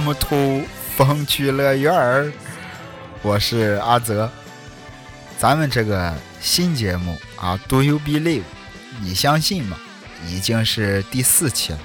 [0.00, 0.62] 木土
[0.96, 2.32] 风趣乐园儿。
[3.22, 4.30] 我是阿泽。
[5.38, 8.44] 咱们这个新节目啊，Do you believe？
[9.00, 9.78] 你相信吗？
[10.26, 11.78] 已经是第四期了。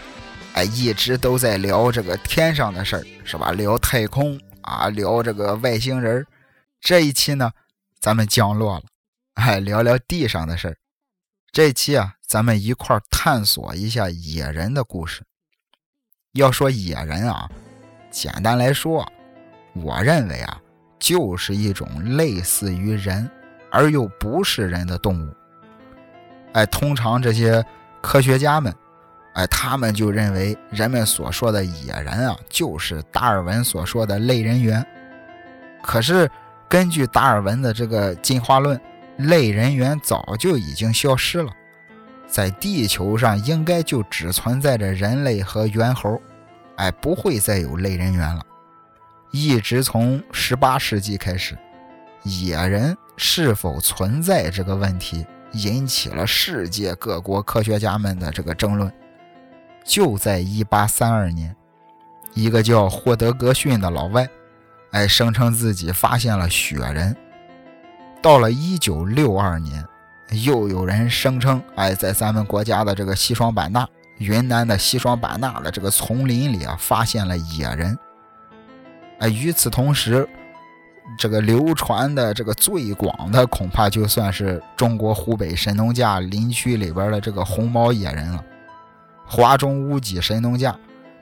[0.54, 3.52] 哎，一直都在聊这个天上的事儿，是吧？
[3.52, 6.26] 聊太空啊，聊这个外星人。
[6.80, 7.52] 这一期呢，
[8.00, 8.84] 咱们降落了，
[9.36, 10.78] 哎，聊聊地上的事儿。
[11.52, 15.24] 这一期啊，咱们一块儿探索一下野人的故事。
[16.34, 17.50] 要说野人啊，
[18.14, 19.06] 简单来说，
[19.74, 20.62] 我认为啊，
[21.00, 23.28] 就是一种类似于人
[23.72, 25.34] 而又不是人的动物。
[26.54, 27.66] 哎，通常这些
[28.00, 28.72] 科学家们，
[29.34, 34.86] 哎，他们就认为人们所说的野人啊，就是达尔文所说的类人猿。
[35.82, 36.30] 可是
[36.70, 38.80] 根据达尔文的这个进化论。
[39.16, 41.54] 类人猿早就已经消失了，
[42.28, 46.20] 在地球上应该就只存在着人类和猿猴，
[46.78, 48.42] 哎，不会再有类人猿了。
[49.32, 51.58] 一直从十八世纪开始，
[52.24, 58.92] 野人是否存在这个问题引起了世界各国科学家们的这个争论。
[59.84, 61.56] 就在一八三二年，
[62.34, 64.28] 一个叫霍德格逊的老外，
[64.92, 67.16] 哎，声称自己发现了雪人。
[68.22, 69.84] 到了一九六二年，
[70.44, 73.86] 又有人声称，哎，在咱们国家的这个西双版纳，
[74.18, 77.98] 云南的西双版纳的这个丛林里啊，发现了野人。
[79.20, 80.28] 哎，与此同时，
[81.18, 88.44] 这个流传的这个最广的，恐怕就算是中国湖北神农架林区里边的这个红毛野人了。
[89.26, 90.76] 华中屋脊神农架，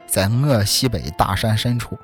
[0.05, 1.97] 在鄂西北大山深处。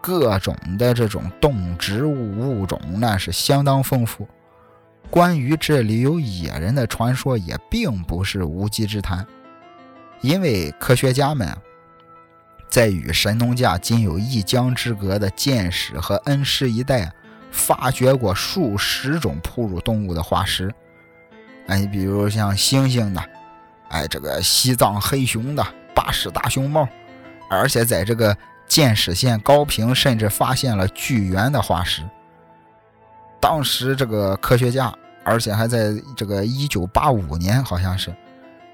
[0.00, 4.26] 各种的这种动植物物种那是相当丰富。
[5.08, 9.24] 关于这里有野人的传说也并不是无稽之谈，
[10.22, 11.54] 因为科学家们
[12.70, 17.12] 在与神农架仅有一江之隔的建始和恩施一带
[17.50, 20.72] 发掘过数十种哺乳动物的化石。
[21.66, 23.22] 哎，你比如像猩猩的，
[23.90, 25.62] 哎，这个西藏黑熊的，
[25.94, 26.88] 巴士大熊猫，
[27.50, 28.36] 而且在这个。
[28.68, 32.02] 建始县高平甚至发现了巨猿的化石。
[33.38, 34.90] 当时这个科学家，
[35.24, 38.10] 而且还在这个一九八五年，好像是，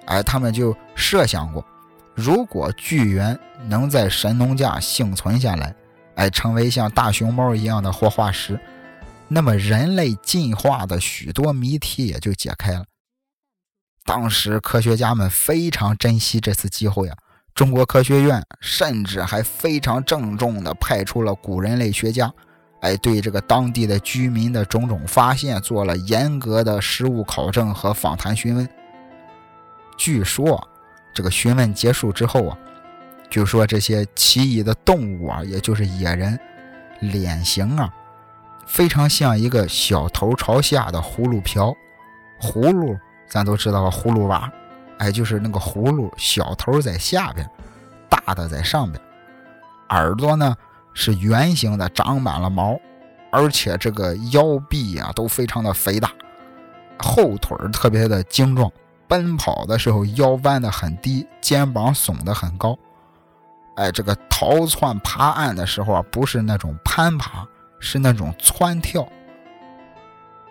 [0.08, 1.64] 哎，他们就设想过，
[2.14, 3.38] 如果巨猿
[3.69, 5.74] 能在神农架幸存下来，
[6.16, 8.58] 哎，成为像大熊猫一样的活化石，
[9.28, 12.84] 那么人类进化的许多谜题也就解开了。
[14.06, 17.16] 当时科学家们非常珍惜这次机会啊。
[17.54, 22.32] 中国科学院甚至还非常郑重地派出了古人类学家，
[22.80, 28.66] 哎，对这个当地的居民的种种发现做了严格的实物考证和访谈询问。
[29.98, 30.66] 据说，
[31.12, 32.56] 这个询问结束之后啊，
[33.28, 36.38] 就说这些奇异的动物啊，也就是野人，
[37.00, 37.92] 脸型啊，
[38.66, 41.75] 非常像一个小头朝下的葫芦瓢。
[42.41, 42.97] 葫芦
[43.28, 44.50] 咱都知道，葫芦娃。
[44.98, 47.48] 哎，就是那个葫芦，小头在下边，
[48.09, 49.00] 大的在上边。
[49.91, 50.56] 耳朵呢
[50.92, 52.78] 是圆形的，长满了毛，
[53.30, 56.10] 而且这个腰臂啊都非常的肥大，
[56.98, 58.70] 后腿特别的精壮，
[59.08, 62.78] 奔跑的时候腰弯的很低，肩膀耸的很高。
[63.77, 67.47] 哎，这个逃窜爬岸的时候啊，不是那种攀爬，
[67.80, 69.09] 是那种窜跳。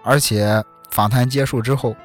[0.04, 1.96] 而且访谈结束之后，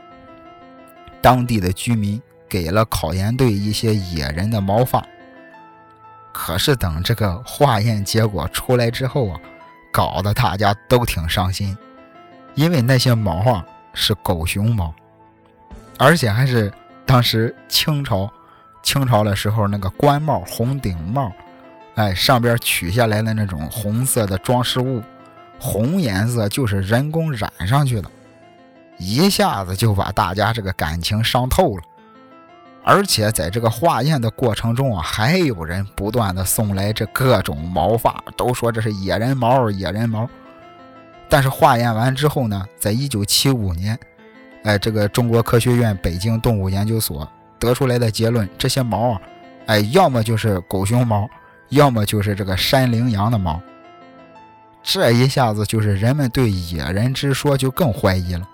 [1.21, 2.23] 当地的居民。
[2.49, 5.03] 给了考研队一些野人的毛发，
[6.35, 9.41] 可是等这个化验结果出来之后啊，
[9.91, 11.75] 搞得大家都挺伤心，
[12.55, 14.95] 因为那些毛啊是狗熊毛，
[16.03, 16.73] 而且还是
[17.07, 18.29] 当时清朝
[18.83, 21.31] 清朝的时候那个官帽红顶帽，
[21.95, 25.01] 哎，上边取下来的那种红色的装饰物，
[25.61, 28.11] 红颜色就是人工染上去的，
[28.99, 31.83] 一下子就把大家这个感情伤透了。
[32.83, 40.29] 而且在这个化验的过程中啊，还有人不断的送来这各种毛发，都说这是野人毛，野人毛。
[41.29, 43.97] 但是化验完之后呢，在一九七五年，
[44.65, 47.29] 哎，这个中国科学院北京动物研究所
[47.59, 49.21] 得出来的结论，这些毛啊，
[49.67, 51.29] 哎，要么就是狗熊毛，
[51.71, 53.61] 要么就是这个山羚羊的毛。
[54.83, 58.49] 这一下子就是人们对野人之说就更怀疑了。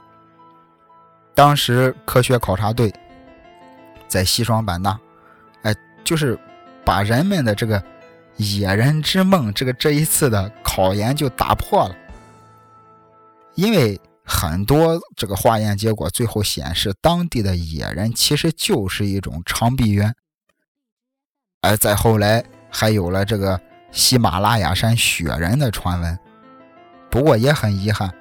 [1.35, 2.93] 当时科学考察队。
[4.09, 4.99] 在西双版纳，
[5.65, 6.39] 哎，就是
[6.83, 7.83] 把人们的这个
[8.39, 11.95] 野人之梦，这个这一次的考研就打破了。
[13.55, 20.15] 因为很多这个化验结果最后显示，当地的野人其实就是一种长臂猿。
[21.63, 23.59] 哎，再后来还有了这个
[23.91, 26.19] 喜马拉雅山雪人的传闻。
[27.11, 28.13] 不过也很遗憾，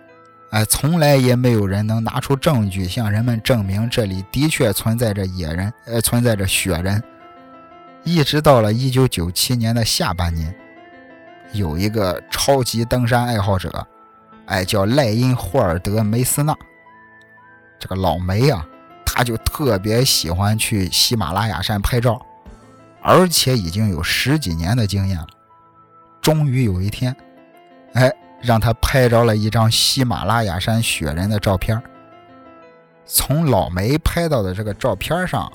[0.51, 7.03] 哎，从来也没有人能拿出证据向人们证明这里的确存在着野人，呃，存在着雪人。
[8.05, 10.55] 一直到了1997年的下半年，
[11.51, 13.85] 有一个超级登山爱好者，
[14.47, 16.53] 哎，叫赖因霍尔德梅斯纳。
[17.79, 18.67] 这个老梅啊，
[19.05, 22.19] 他就特别喜欢去喜马拉雅山拍照，
[23.01, 25.27] 而且已经有十几年的经验了。
[26.21, 27.15] 终于有一天，
[27.93, 28.11] 哎。
[28.39, 31.81] 让他拍着了一张喜马拉雅山雪人的照片。
[33.03, 35.51] 从老梅拍到的这个照片上，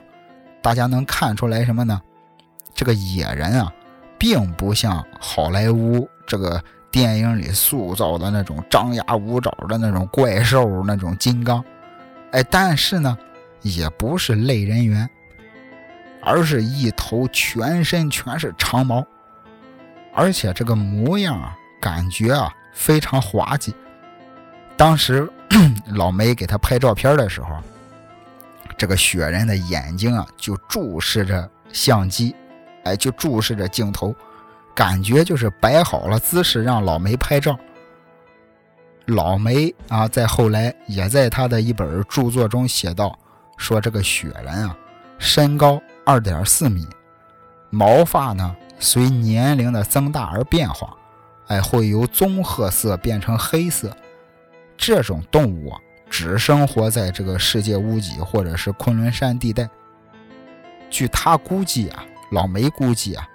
[0.61, 2.03] 大家能看出来什么呢？
[2.75, 3.73] 这个野人啊，
[4.19, 6.61] 并不像好莱坞这个
[6.93, 11.65] 电影里塑造的那种张牙舞爪的那种怪兽、那种金刚。
[12.31, 13.19] 哎，但是呢，
[13.63, 15.09] 也不是类人猿，
[16.23, 19.05] 而是一头全身全是长毛，
[20.15, 22.55] 而且这个模样啊，感觉啊。
[22.75, 23.75] 非常滑稽。
[24.79, 25.31] 当时
[25.93, 27.59] 老梅给他拍照片的时候，
[28.79, 32.35] 这个雪人的眼睛啊就注视着相机，
[32.85, 34.15] 哎，就注视着镜头，
[34.75, 37.59] 感觉就是摆好了姿势让老梅拍照。
[39.07, 43.19] 老梅啊，在后来也在他的一本著作中写道，
[43.57, 44.77] 说这个雪人啊，
[45.19, 46.87] 身高二点四米，
[47.69, 50.97] 毛发呢随年龄的增大而变化。
[51.49, 53.95] 哎，会由棕褐色变成黑色。
[54.77, 59.69] 这种动物啊，只生活在这个世界屋脊或者是昆仑山地带。
[60.89, 63.29] 据他估计啊，老梅估计啊，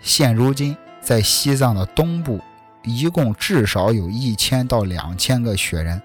[0.00, 2.40] 现如今在西藏的东部，
[2.84, 6.00] 一共至少有一千到两千个雪人。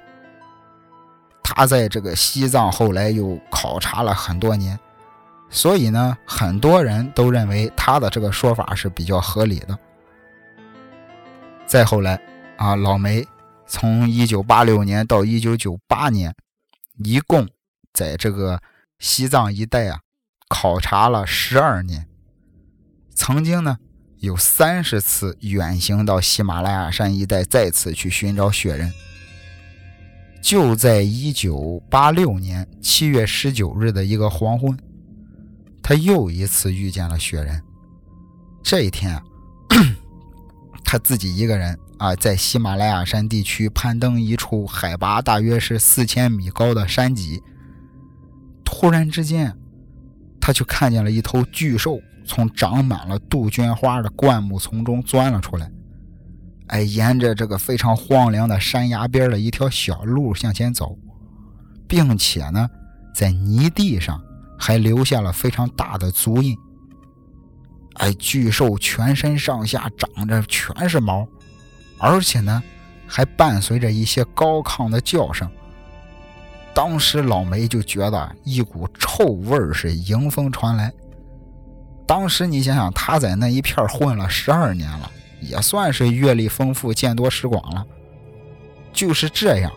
[1.44, 4.80] 他在这个西藏后来又考察了很多年，
[5.50, 9.78] 所以呢，很多人都认为他的这个说法是比较合理的。
[11.66, 12.20] 再后来，
[12.58, 13.28] 啊，老梅
[13.68, 16.34] 从一九八六年到一九九八年，
[17.04, 17.48] 一共
[17.92, 18.60] 在这个
[19.00, 20.00] 西藏一带啊
[20.48, 22.08] 考察了十二年，
[23.16, 23.78] 曾经呢
[24.20, 28.92] 有三十次远行到喜马拉雅山一带，再次去寻找雪人。
[30.42, 34.78] 就在一九八六年七月十九日的一个黄昏，
[35.82, 37.62] 他又一次遇见了雪人。
[38.62, 39.24] 这一天啊。
[40.86, 47.42] 他自己一个人啊，在喜马拉雅山地区攀登一处海拔大约是四千米高的山脊。
[48.64, 49.58] 突然之间，
[50.40, 55.72] 他就看见了一头巨兽从长满了杜鹃花的灌木丛中钻了出来，
[56.68, 60.98] 哎，沿着这个非常荒凉的山崖边的一条小路向前走，
[61.88, 62.70] 并且呢，
[63.14, 64.22] 在泥地上
[64.58, 66.58] 还留下了非常大的足印。
[67.96, 71.28] 哎，巨兽全身上下长着全是毛，
[72.00, 72.64] 而且呢，
[73.06, 75.50] 还伴随着一些高亢的叫声。
[76.74, 80.92] 当时老梅就觉得一股臭味是迎风传来。
[82.06, 85.10] 当时你想想，他在那一片混了十二年了，
[85.42, 87.86] 也算是阅历丰富、见多识广了。
[88.92, 89.72] 就是这样，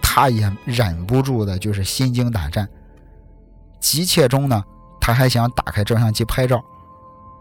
[0.00, 2.68] 他也忍不住的就是心惊胆战。
[3.80, 4.62] 急切中呢，
[5.00, 6.62] 他还想打开照相机拍照。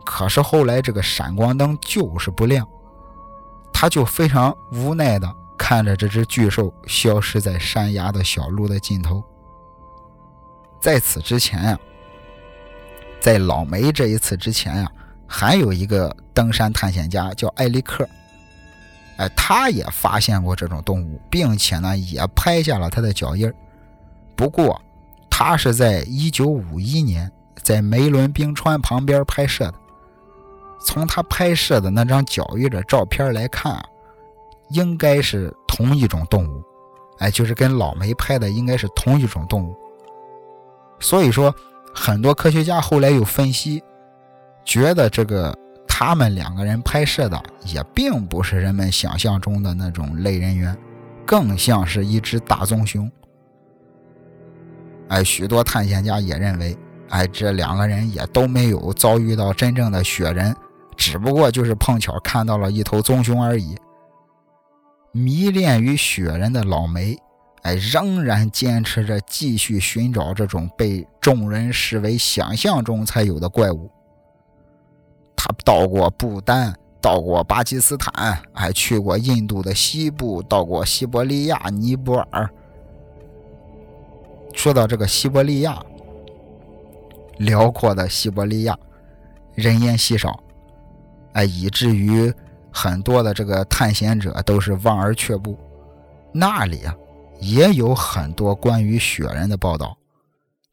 [0.06, 2.68] 可是后来这个闪光灯就是不亮，
[3.72, 9.24] 他就非常无奈的看着这只巨兽消失在山崖的小路的尽头。
[10.82, 11.80] 在此之前呀，
[13.20, 14.92] 在老梅这一次之前呀，
[15.28, 18.08] 还有一个登山探险家叫艾利克，
[19.18, 23.52] 哎，他也发现过这种动物，并且呢也拍下了他的脚印
[24.36, 24.82] 不过
[25.30, 29.74] 他是在1951年在梅伦冰川旁边拍摄的。
[30.82, 33.84] 从他拍摄的那张脚印的照片来看，
[34.70, 36.64] 应该是同一种动物，
[37.18, 39.76] 哎，就是跟老梅拍的应该是同一种动物。
[41.02, 41.54] 所以说，
[41.94, 43.84] 很多科学家后来有分析，
[44.64, 45.56] 觉得这个
[45.88, 50.78] 他们两个人拍摄的也并不是人们想象中的那种类人猿，
[51.26, 53.12] 更像是一只大棕熊。
[55.10, 56.78] 哎，许多探险家也认为，
[57.10, 60.56] 哎，这两个人也都没有遭遇到真正的雪人。
[60.96, 63.76] 只不过就是碰巧看到了一头棕熊而已。
[65.12, 67.18] 迷恋于雪人的老梅，
[67.64, 73.90] 哎，仍然坚持着继续寻找这种被众人视为想象中才有的怪物。
[75.36, 82.50] 他到过不丹，到过巴基斯坦，还去过印度的西部，到过西伯利亚、尼泊尔。
[84.54, 85.82] 说到这个西伯利亚，
[87.38, 88.78] 辽阔的西伯利亚。
[89.56, 90.42] 人烟稀少，
[91.34, 92.34] 哎，以至于
[92.72, 95.58] 很多的这个探险者都是望而却步。
[96.32, 96.96] 那里啊，
[97.42, 99.98] 也有很多关于雪人的报道。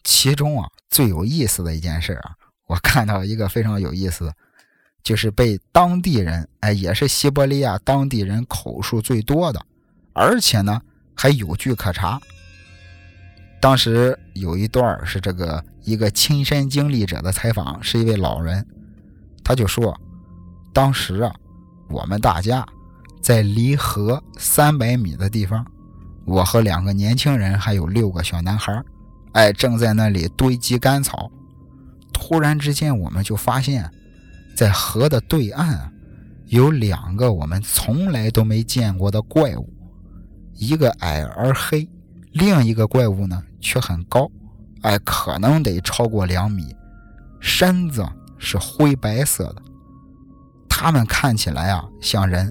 [0.07, 2.37] 其中啊，最有意思的一件事啊，
[2.69, 4.33] 我看到一个非常有意思，
[5.03, 9.61] 就是被当地人，哎，也是西伯利亚当地人口述最多的，
[10.13, 10.81] 而且呢
[11.17, 12.21] 还有据可查。
[13.61, 18.65] 当时有一段是这个一个亲身经历者的采访，是一位老人，
[19.43, 20.01] 他就说，
[20.73, 21.35] 当时啊，
[21.89, 22.65] 我们大家
[23.21, 25.67] 在离河三百米的地方，
[26.25, 28.81] 我和两个年轻人还有六个小男孩，
[29.37, 31.31] 哎，正在那里堆积干草。
[32.11, 33.91] 突然之间，我们就发现，
[34.57, 35.93] 在河的对岸
[36.47, 39.69] 有两个我们从来都没见过的怪物，
[40.55, 41.87] 一个矮而黑。
[42.33, 44.27] 另一个怪物呢，却很高，
[44.81, 46.75] 哎，可能得超过两米，
[47.39, 48.03] 身子
[48.39, 49.63] 是灰白色的。
[50.67, 52.51] 他们看起来啊像人，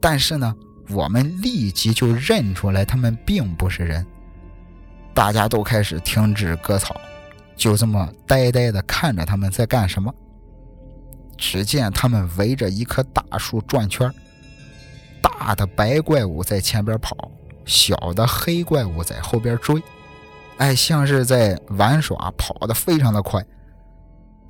[0.00, 0.54] 但是呢，
[0.88, 4.06] 我们立即就认出来他们并不是人。
[5.16, 6.94] 大家都开始停止割草，
[7.56, 10.14] 就这么呆呆地看着他们在干什么。
[11.38, 14.12] 只见他们围着一棵大树转圈，
[15.22, 17.16] 大的白怪物在前边跑。
[17.64, 19.82] 小的黑怪物在后边追，
[20.58, 23.42] 哎，像是在玩耍，跑得非常的快。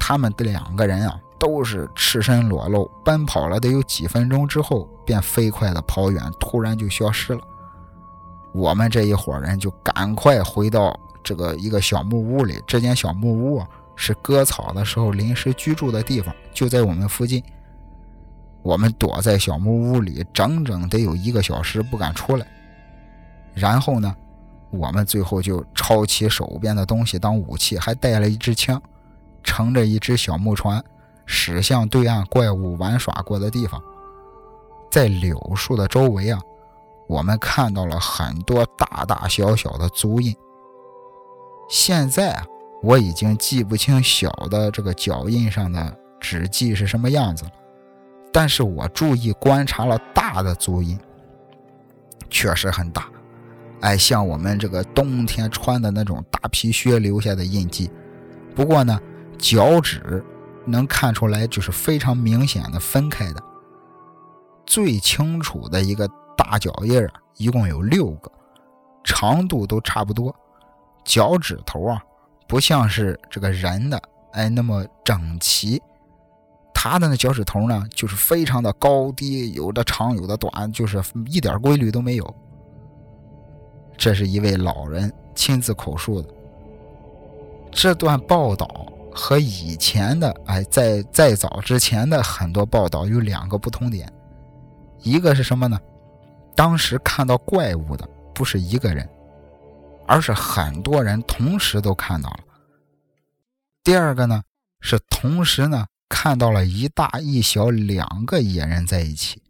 [0.00, 7.40] 他们的两个人啊，都是赤身裸露，奔跑了得有几分钟之后，便飞快的跑远，突然就消失了。
[8.56, 12.58] 我们这一伙人就赶快回到这个一个小木屋里。
[12.66, 17.42] 这间小木屋啊，是割草的时候临时居住的地方，就在我们附近。
[18.62, 22.46] 我们躲在小木屋里，整整得有一个小时，不敢出来。
[23.52, 24.16] 然后呢，
[24.70, 28.80] 我们最后就抄起手边的东西当武器，还带了一支枪，
[29.44, 30.82] 乘着一只小木船，
[31.26, 33.80] 驶向对岸怪物玩耍过的地方。
[34.90, 36.40] 在柳树的周围啊，
[37.06, 40.34] 我们看到了很多大大小小的足印。
[41.68, 42.46] 现在啊，
[42.82, 47.50] 我已经记不清小的这个脚印上的指迹是什么样子了，
[48.32, 50.98] 但是我注意观察了大的足印，
[52.30, 53.08] 确实很大。
[53.80, 57.90] 哎，像我们这个冬天穿的那种大皮靴留下的印记。
[58.54, 58.98] 不过呢，
[59.38, 60.24] 脚趾
[60.64, 63.42] 能看出来，就是非常明显的分开的。
[64.64, 68.30] 最清楚的一个大脚印啊，一共有六个，
[69.02, 70.34] 长度都差不多。
[71.04, 72.02] 脚趾头啊，
[72.46, 74.00] 不像是这个人的
[74.32, 75.80] 哎那么整齐，
[76.74, 82.34] 他的那脚趾头呢，就是非常的高低，有的长，有的短，就是一点规律都没有。
[83.96, 86.28] 这是一位老人亲自口述的。
[87.70, 88.68] 这段报道
[89.14, 94.12] 和以前的，哎，在再早之前的很多报道有两个不同点，
[95.02, 95.78] 一个是什么呢？
[96.56, 99.08] 当时看到怪物的不是一个人，
[100.08, 102.38] 而是很多人同时都看到了。
[103.84, 104.42] 第二个呢，
[104.80, 109.40] 是同时呢看到了一大一小两个野人在一起。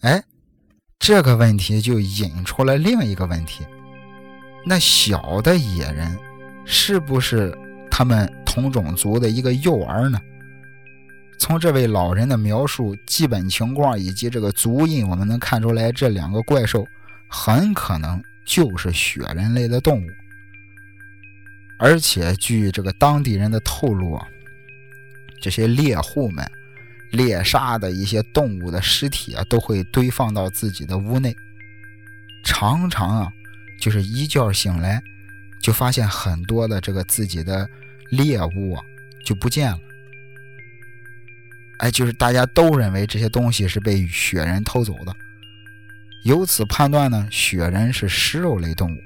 [0.00, 0.22] 哎。
[0.98, 3.66] 这个问题就引出了另一个问题：
[4.64, 6.18] 那小的野人
[6.64, 7.56] 是不是
[7.90, 10.18] 他们同种族的一个幼儿呢？
[11.38, 16.86] 从这位老人的描述、基本情况以及这个足印，我们能看出来，这两个怪兽
[17.28, 20.08] 很可能就是雪人类的动物。
[21.78, 24.26] 而且，据这个当地人的透露啊，
[25.40, 26.44] 这些猎户们。
[27.12, 31.34] 猎杀的一些动物的尸体啊，都会堆放到自己的屋内。
[32.44, 33.32] 常常啊，
[33.80, 35.00] 就是一觉醒来，
[35.62, 37.66] 就发现很多的这个自己的
[38.10, 38.82] 猎物啊
[39.24, 39.78] 就不见了。
[41.78, 45.14] 哎，就是大家都认为这些东西是被雪人偷走的。
[46.24, 48.98] 由此判断呢，雪人是食肉类动物。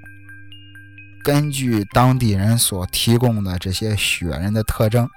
[1.22, 5.08] 根据当地人所提供的这些雪人的特征，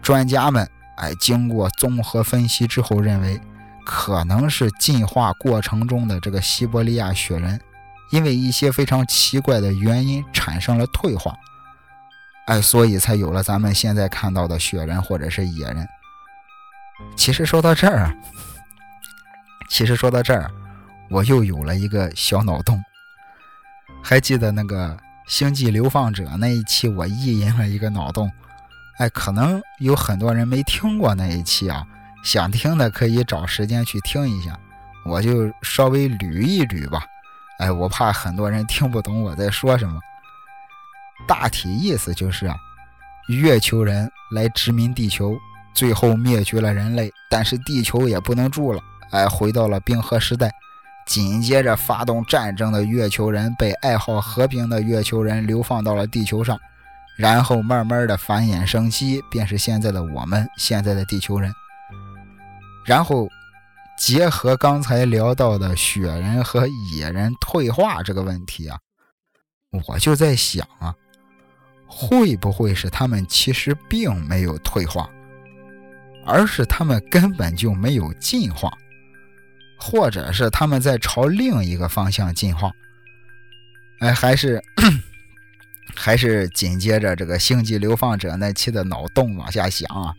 [0.00, 0.68] 专家们。
[0.96, 3.40] 哎，经过综合分析之后，认为
[3.86, 7.58] 可能是进化过程中的这个西伯利亚雪人，
[8.12, 11.34] 因为一些非常奇怪的原因产生了退化，
[12.48, 15.88] 哎，所以才有了咱们现在看到的雪人或者是野人。
[17.16, 18.14] 其实说到这儿啊，
[19.68, 20.50] 其实说到这儿，
[21.10, 22.82] 我又有了一个小脑洞。
[24.02, 24.96] 还记得那个
[25.28, 28.30] 《星际流放者》那一期，我意淫了一个脑洞。
[28.98, 31.86] 哎，可能有很多人没听过那一期啊，
[32.24, 34.58] 想听的可以找时间去听一下，
[35.04, 37.04] 我就稍微捋一捋吧。
[37.58, 40.00] 哎，我怕很多人听不懂我在说什么。
[41.28, 42.56] 大体意思就是啊，
[43.28, 45.36] 月球人来殖民地球，
[45.74, 50.50] 最后灭绝了人类，但是地球也不能住了，哎，回到了冰河时代。
[51.06, 56.58] 紧接着发动战争的月球人被爱好和平的月球人流放到了地球上，
[57.16, 61.52] 然后慢慢的繁衍生息，便是现在的我们，现在的地球人。
[62.86, 63.28] 然后
[63.98, 68.78] 结合刚才聊到的雪人和野人退化这个问题啊，
[69.88, 70.94] 我就在想啊。
[71.92, 75.10] 会不会是他们其实并没有退化，
[76.24, 78.72] 而是他们根本就没有进化，
[79.76, 82.72] 或者是他们在朝另一个方向进化？
[84.00, 84.62] 哎，还是
[85.94, 90.14] 还是紧接着这个星际流放者那期的脑洞往下想啊？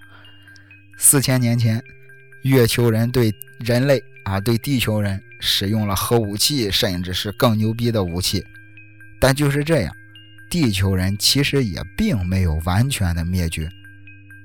[0.98, 1.82] 四千年前，
[2.44, 8.46] 月球人对人类啊，对地球人使用了核武器，甚至是更牛逼的武器，
[9.20, 9.96] 但就是这样。
[10.50, 13.72] 地球人其实也并没有完全的灭绝，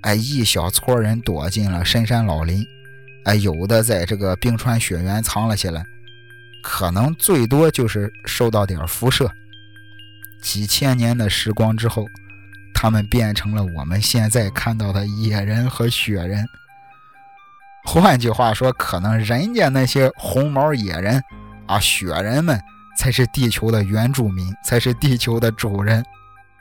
[0.03, 2.65] 哎，一小撮人躲进了深山老林，
[3.25, 5.85] 哎，有的在这个冰川雪原藏了起来，
[6.63, 9.31] 可能最多就是受到点辐射。
[10.41, 12.07] 几千年的时光之后，
[12.75, 16.47] 他们变成了我们现在看到的野人和雪人。
[17.85, 21.23] 换句话说，可能人家那些红毛野人
[21.67, 22.61] 啊，雪人们。
[22.99, 26.03] 才是地球的原住民，才是地球的主人。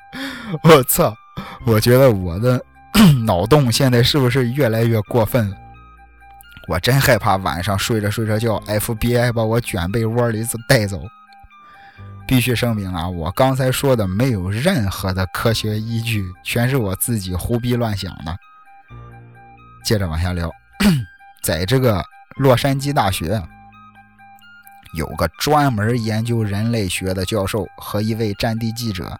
[0.63, 1.15] 我操！
[1.65, 2.61] 我觉得我的
[3.25, 5.57] 脑洞现在是不是越来越过分了？
[6.67, 11.01] 我真害怕晚上睡着睡着觉，FBI 把我卷被窝里子带走。
[12.27, 18.35] 必须声明啊，我刚才说的没有任何的科学依据，全是我自己胡逼乱想的。
[19.83, 20.51] 接着往下聊，
[21.43, 22.03] 在这个
[22.37, 23.41] 洛杉矶大学。
[24.93, 29.19] 有个专门研究人类学的教授和一位战地记者，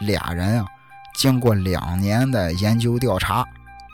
[0.00, 0.66] 俩人啊，
[1.14, 3.44] 经过两年的研究调查，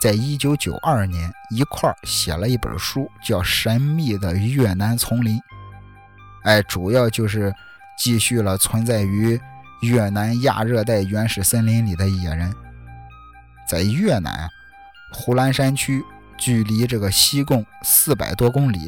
[0.01, 5.37] 在一九九二年一块儿写了一本书，叫《神秘的越南丛林》。
[6.43, 7.55] 哎，主要就是
[7.99, 9.41] 继续了存在于
[9.83, 12.53] 越南亚热带原始森林里的野人。
[13.69, 14.49] 在越南啊
[15.13, 16.05] 呼兰山区，
[16.37, 18.79] 距离这个西贡四百多公里，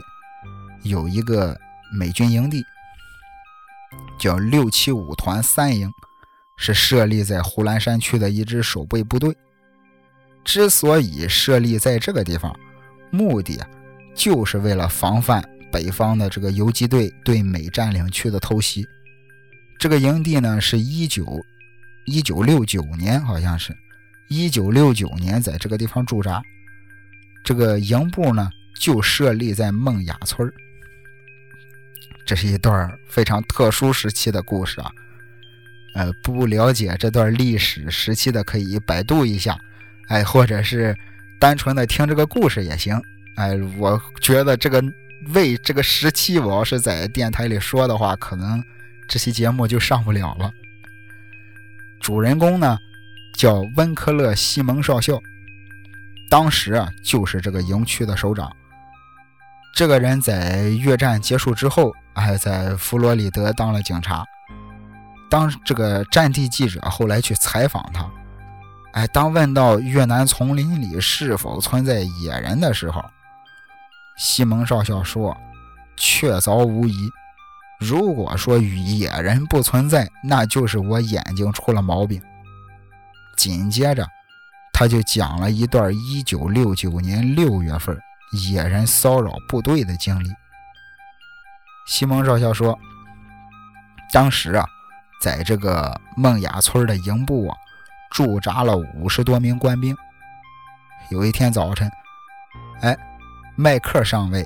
[0.82, 1.56] 有一个。
[1.94, 2.64] 美军营地
[4.18, 5.92] 叫六七五团三营，
[6.64, 9.36] 是设立在呼兰山区的一支守备部队。
[10.44, 12.56] 之所以设立在这个地方，
[13.10, 13.60] 目的
[14.14, 18.86] 就是为了防范北方的这个游击队对美占领区的偷袭。
[19.76, 21.44] 这个营地呢，是一九
[22.06, 23.76] 一九六九年，好像是
[24.28, 26.40] 一九六九年在这个地方驻扎。
[27.42, 28.48] 这个营部呢，
[28.78, 30.48] 就设立在孟雅村
[32.24, 34.92] 这是一段非常特殊时期的故事啊，
[35.94, 39.58] 呃，不了解这段历史时期的可以百度一下，
[40.08, 40.96] 哎，或者是
[41.38, 43.00] 单纯的听这个故事也行，
[43.36, 44.82] 哎，我觉得这个
[45.34, 48.62] 为这个时期，我要是在电台里说的话，可能
[49.08, 50.50] 这期节目就上不了了。
[52.00, 52.78] 主人公呢
[53.36, 55.20] 叫温克勒西蒙少校，
[56.30, 58.50] 当时啊就是这个营区的首长。
[59.74, 64.24] 这个人在越战结束之后，还在佛罗里德当了警察。
[65.32, 68.06] 当这个战地记者后来去采访他，
[68.92, 73.02] 哎，当问到越南丛林里是否存在野人的时候，
[74.18, 75.34] 西蒙少校说
[75.96, 77.10] ：“确凿无疑。
[77.80, 82.22] 如果说与野人不存在，那就是我眼睛出了毛病。”
[83.34, 84.06] 紧接着，
[84.70, 87.98] 他就讲了一段1969年6月份。
[88.50, 90.28] 野人骚扰部队的经历。
[91.86, 92.78] 西蒙少校说
[94.12, 94.66] ：“当时啊，
[95.22, 97.56] 在这个孟雅村的营部啊，
[98.10, 99.96] 驻扎了五十多名官兵。
[101.10, 101.88] 有一天早晨，
[102.80, 102.96] 哎，
[103.54, 104.44] 麦克上尉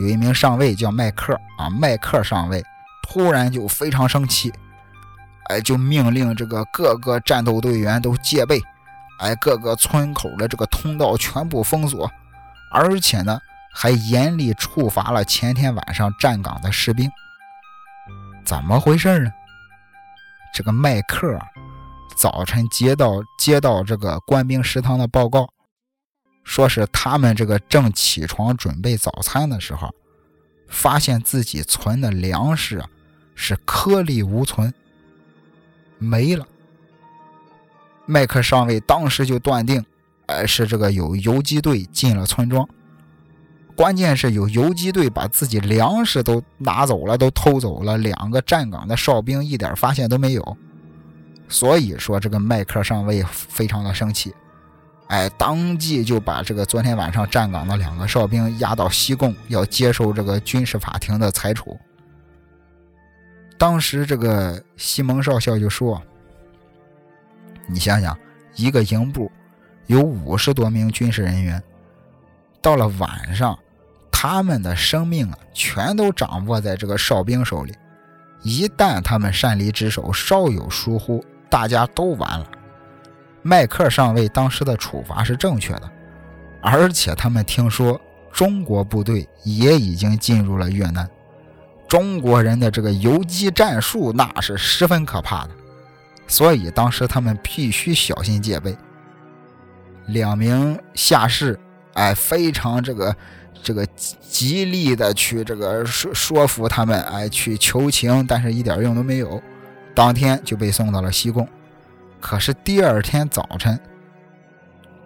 [0.00, 2.62] 有一名上尉叫麦克啊，麦克上尉
[3.02, 4.52] 突然就非常生气，
[5.48, 8.60] 哎，就命令这个各个战斗队员都戒备，
[9.20, 12.10] 哎，各个村口的这个通道全部封锁。”
[12.70, 13.40] 而且呢，
[13.72, 17.10] 还严厉处罚了前天晚上站岗的士兵。
[18.44, 19.30] 怎么回事呢？
[20.54, 21.36] 这个麦克
[22.14, 25.48] 早晨接到接到这个官兵食堂的报告，
[26.44, 29.92] 说是他们这个正起床准备早餐的时候，
[30.68, 32.88] 发现自己存的粮食啊
[33.34, 34.72] 是颗粒无存，
[35.98, 36.46] 没了。
[38.06, 39.84] 麦克上尉当时就断定。
[40.26, 42.66] 哎，是这个有游击队进了村庄，
[43.76, 47.98] 关键是有游击队把自己粮食都拿走了，都偷走了。
[47.98, 50.56] 两个站岗的哨兵一点发现都没有。
[51.48, 54.34] 所以说这个麦克上尉非常的生气，
[55.08, 61.78] 哎，当即就把这个昨天晚上站岗的两个哨兵押到西贡，要接受这个军事法庭的裁处。
[63.58, 66.02] 当时这个西蒙少校就说
[67.68, 68.16] ：“你想想，
[68.56, 69.30] 一个营部
[69.86, 71.62] 有五十多名军事人员，
[72.62, 73.56] 到了晚上，
[74.26, 77.74] 他们的生命啊，全都掌握在这个哨兵手里。
[78.42, 82.46] 一旦他们擅离职守，稍有疏忽，大家都完了。
[83.42, 85.82] 麦克上尉当时的处罚是正确的，
[86.62, 88.00] 而且他们听说
[88.32, 91.06] 中国部队也已经进入了越南。”
[91.86, 95.50] 中国人的这个游击战术那是十分可怕的，
[96.26, 98.74] 所以当时他们必须小心戒备。
[100.06, 101.60] 两名下士，
[101.92, 103.14] 哎，非常这个
[103.64, 103.84] 这个
[104.20, 109.42] 极力的去这个说说服他们，哎，去求情，但是一点用都没有。
[109.94, 111.48] 当天就被送到了西贡。
[112.20, 113.80] 可是第二天早晨，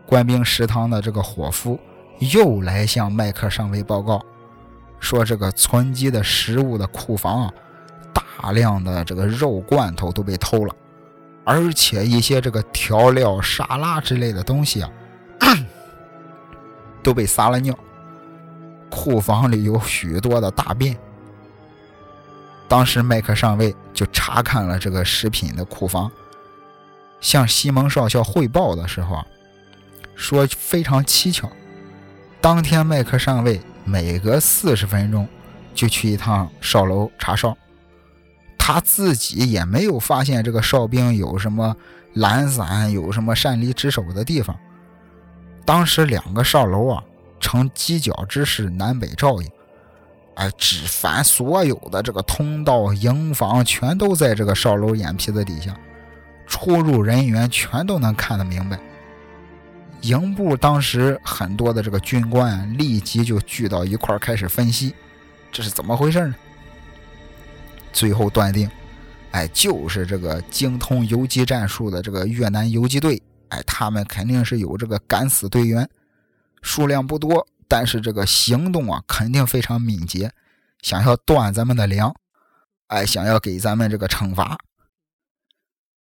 [0.07, 1.79] 官兵食堂的这个伙夫
[2.19, 4.21] 又来向麦克上尉报告。
[4.99, 7.53] 说这个存积的食物的库房啊，
[8.13, 10.75] 大量的这个肉罐头都被偷了，
[11.45, 14.91] 而且一些这个调料、沙拉之类的东西啊，
[17.01, 17.79] 都被撒了尿。
[18.91, 20.97] 库房里有许多的大便。
[22.67, 26.11] 当时麦克上尉就查看了这个食品的库房，
[27.21, 29.27] 向西蒙少校汇报的时候啊，
[30.15, 31.51] 说非常蹊跷，
[32.41, 33.61] 当天麦克上尉。
[33.85, 35.27] 每隔四十分钟
[35.75, 37.57] 就去一趟哨楼查哨，
[38.59, 41.75] 他自己也没有发现这个哨兵有什么
[42.13, 44.55] 懒散、有什么擅离职守的地方。
[45.65, 47.03] 当时两个哨楼啊
[47.41, 49.51] 呈犄角之势南北照应，
[50.35, 55.77] 哎，只凡所有的这个通道、营房全都在这个哨楼眼皮子底下，
[56.47, 58.79] 出入人员全都能看得明白。
[60.03, 64.95] 营部当时很多的这个军官立即就聚到一块儿开始分析，
[65.51, 66.35] 这是怎么回事呢？
[67.93, 68.71] 最后断定，
[69.33, 75.89] 哎，就是这个精通游击战术的这个越南游击队，哎，他们肯定是有这个敢死队员，
[76.63, 80.33] 数量不多，但是这个行动啊肯定非常敏捷，
[80.83, 82.15] 想要断咱们的粮，
[82.89, 84.59] 哎，想要给咱们这个惩罚。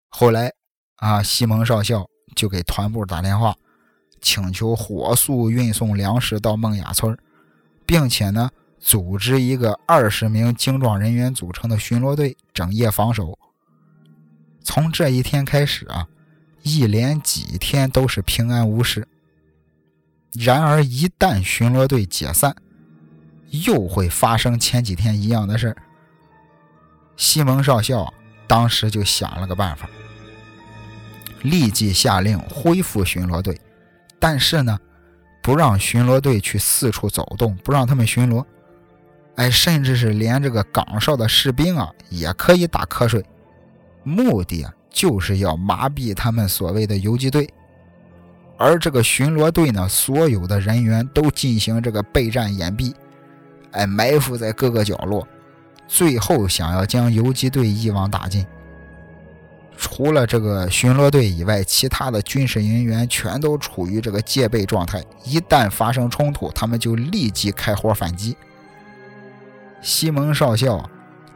[0.10, 0.54] 后来
[0.98, 3.56] 啊，西蒙少校就给团部打电话。
[4.26, 7.18] 请求火速运送粮食到孟雅村，
[7.86, 13.38] 并且呢，组织一个二十名精壮人员组成的巡逻队，整夜防守。
[14.64, 16.08] 从这一天开始啊，
[16.62, 19.06] 一连几天都是平安无事。
[20.40, 22.56] 然而，一旦巡逻队解散，
[23.52, 25.76] 又会发生前几天一样的事。
[27.16, 28.12] 西蒙少校
[28.48, 29.88] 当时就想了个办法，
[31.44, 33.60] 立即下令恢复巡逻队。
[34.20, 34.80] 但是呢，
[35.44, 38.44] 不让巡逻队去四处走动，不让他们巡逻，
[39.36, 43.24] 哎，甚至是连这个岗哨的士兵啊，也可以打瞌睡，
[44.04, 47.48] 目的啊，就是要麻痹他们所谓的游击队。
[48.58, 52.94] 而这个巡逻队呢，所有的人员都进行这个备战掩蔽，
[53.72, 55.28] 哎，埋伏在各个角落，
[55.88, 58.46] 最后想要将游击队一网打尽。
[59.76, 65.04] 除了这个巡逻队以外，其他的军事人员全都处于这个戒备状态。
[65.26, 68.38] 一旦发生冲突，他们就立即开火反击。
[69.82, 70.90] 西蒙少校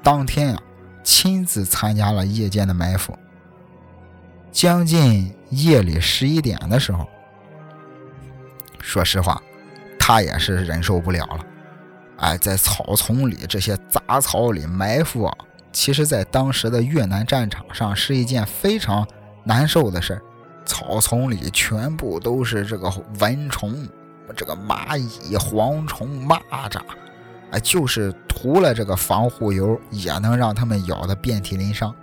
[0.04, 0.62] 当天啊，
[1.04, 3.18] 亲自参加了夜间的埋伏。
[4.52, 7.08] 将近夜里十一点的时候，
[8.80, 9.42] 说实话，
[10.00, 11.40] 他也是忍受不了了。
[12.18, 15.24] 哎，在草丛里这些杂草里埋伏。
[15.26, 15.38] 啊，
[15.72, 19.08] 其实，在当时的越南战场上，是一件非常
[19.44, 20.22] 难受的事儿。
[20.66, 23.88] 草丛里全部都是这个蚊虫，
[24.36, 26.80] 这个蚂蚁、蝗虫、蚂蚱，
[27.52, 31.94] 啊，就是涂了这个防护油，也能让他们咬得遍体鳞伤。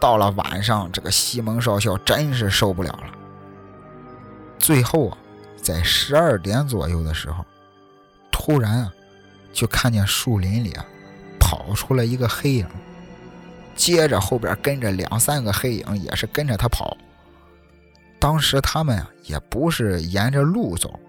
[0.00, 3.12] 到了晚上，这个西蒙少校真是受不了了。
[4.58, 5.18] 最后啊，
[5.62, 7.44] 在十二点左右的时候，
[8.30, 8.92] 突然啊，
[9.52, 10.84] 就看见树林里啊。
[11.40, 12.66] 跑出来一个黑影，
[13.74, 16.94] 接着后边跟着两三个黑影，也是跟着他跑。
[18.18, 21.00] 当时他们啊，也不是沿着路走，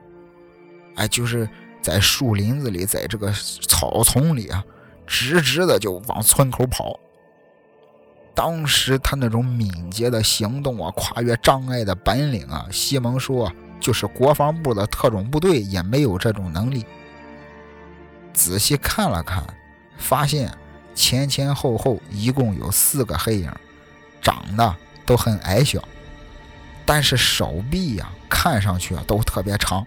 [0.96, 1.50] 哎，就是
[1.82, 3.34] 在树林子里，在这个
[3.68, 4.64] 草丛里啊，
[5.06, 6.98] 直直的就往村口跑。
[8.40, 16.86] 当时他那种敏捷的行动啊，跨越障碍的本领啊，西蒙说，就是国防部的特种部队也没有这种能力。
[18.32, 19.44] 仔细看了看。
[19.98, 20.58] 发现
[20.96, 23.52] 前前后后一共有四个黑影，
[24.22, 24.74] 长得
[25.06, 25.84] 都很矮小，
[26.86, 29.86] 但是手臂呀看上去都特别长。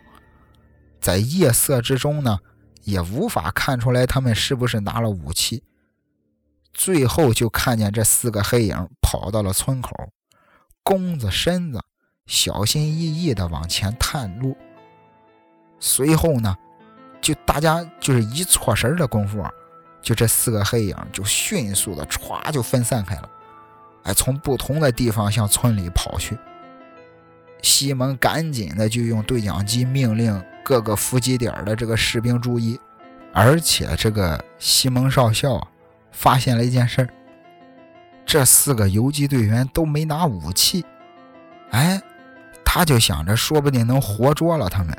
[1.01, 2.39] 在夜色之中呢，
[2.85, 5.63] 也无法看出来他们是不是拿了武器。
[6.73, 9.95] 最后就看见这四个黑影跑到了村口，
[10.83, 11.81] 弓着身子，
[12.27, 14.57] 小心翼翼地往前探路。
[15.79, 16.57] 随后呢，
[17.21, 19.45] 就大家就是一错神的功夫，
[20.01, 23.29] 就这四个黑影就迅速的歘就分散开了，
[24.05, 26.39] 哎，从不同的地方向村里跑去。
[27.63, 32.81] 西蒙赶紧的就用对讲机命令各个伏击点的这个士兵注意，
[33.33, 35.69] 而且这个西蒙少校啊。
[36.13, 37.09] 发现了一件事儿，
[38.25, 40.85] 这四个游击队员都没拿武器，
[41.71, 42.01] 哎，
[42.65, 44.97] 他就想着说不定能活捉了他们，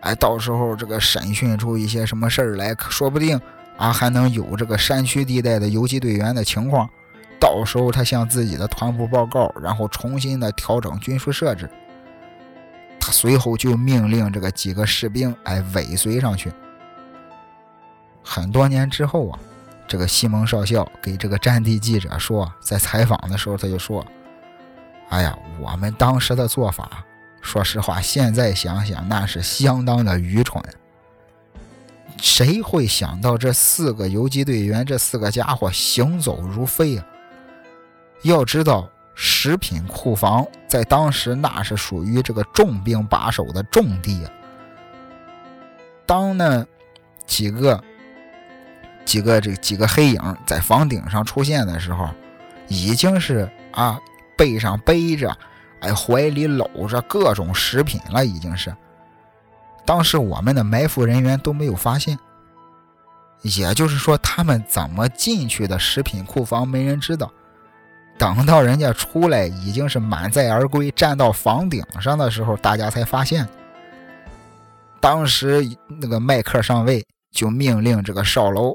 [0.00, 3.40] 哎，到时候这个审讯出一些什么事儿来，说不定
[3.76, 6.90] 啊还能有这个山区地带的游击队员的情况，
[7.38, 11.70] 到时候他向自己的团部报告，然后重新的调整军术设置。
[12.98, 16.52] 他随后就命令这个几个士兵哎尾随上去。
[18.24, 19.38] 很多年之后啊。
[19.88, 24.04] 这个西蒙少校给这个战地记者说，在采访的时候，他就说
[25.10, 27.04] ：“哎呀，我们当时的做法，
[27.40, 30.60] 说实话，现在想想那是相当的愚蠢。
[32.20, 37.06] 谁会想到这四个游击队员，这四个家伙行走如飞啊？
[38.22, 44.30] 要知道，食品库房在当时那是属于这个重兵把守的重地啊。
[46.04, 46.66] 当那
[47.24, 47.80] 几个……”
[49.06, 52.10] 几个这几个黑影在房顶上出现的时候，
[52.68, 53.98] 已经是啊
[54.36, 55.34] 背上背着，
[55.80, 58.74] 哎怀里搂着各种食品了，已经是。
[59.86, 62.18] 当时我们的埋伏人员都没有发现，
[63.42, 67.32] 也就是说他们怎么进去的食品库房没人知道。
[68.18, 73.46] 等到人家出来已经是满载而归，站到房顶上的时候，大家才发现。
[75.00, 75.64] 当时
[76.00, 78.72] 那个麦克上尉就命令这个哨楼。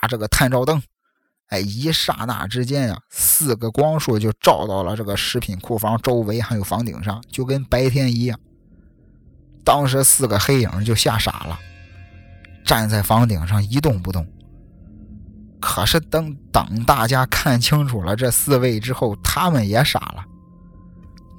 [0.00, 0.82] 打这个探照灯，
[1.48, 8.38] 哎，一刹那之间呀，四个光束就照到了这个食品库房周围，还有房顶上，就跟白天一样。
[9.62, 11.58] 当时四个黑影就吓傻了，
[12.64, 14.26] 站在房顶上一动不动。
[15.60, 20.24] 可是等等大家看清楚了这四位之后，他们也傻了。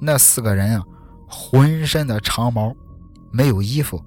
[0.00, 0.84] 那四个人啊，
[1.28, 2.72] 浑身的长毛，
[3.32, 4.00] 没有衣服，